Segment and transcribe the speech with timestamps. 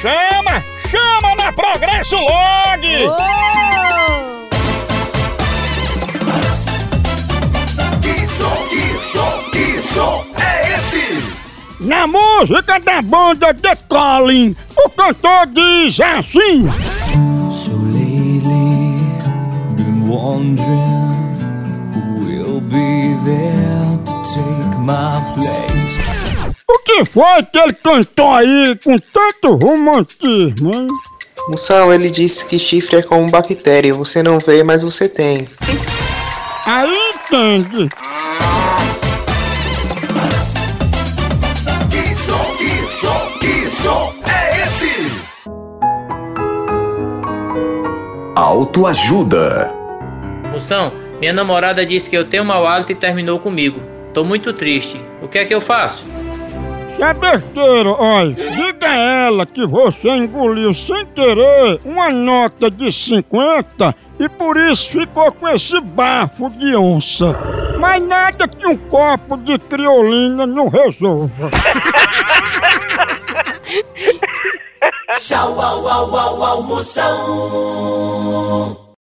[0.00, 2.86] Chama, chama na Progresso Log.
[3.08, 4.46] Oh!
[8.02, 11.22] Que som, que som, que som é esse?
[11.80, 16.68] Na música da banda The Calling, o cantor diz assim.
[17.50, 19.00] So lately,
[19.76, 21.36] been wondering
[21.92, 26.05] who will be there to take my place.
[26.96, 30.88] O que foi que ele cantou aí com tanto romantismo, hein?
[31.46, 35.46] Moção, ele disse que chifre é como bactéria, você não vê, mas você tem.
[36.64, 37.90] Aí entende.
[41.90, 45.12] Que som, que som, que som é esse?
[48.36, 49.70] Autoajuda.
[50.50, 53.82] Moção, minha namorada disse que eu tenho mau hálito e terminou comigo.
[54.14, 54.98] Tô muito triste.
[55.20, 56.15] O que é que eu faço?
[56.96, 58.34] Que é besteira, olha.
[58.56, 64.88] Diga a ela que você engoliu sem querer uma nota de 50 e por isso
[64.88, 67.36] ficou com esse bafo de onça.
[67.78, 71.50] Mas nada que um copo de criolina não resolva.
[75.18, 77.76] Tchau, au, au, au, au, moção.